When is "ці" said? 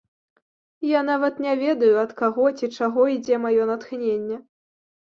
2.57-2.73